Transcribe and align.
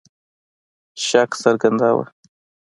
شک 1.05 1.29
څرګنداوه. 1.41 2.05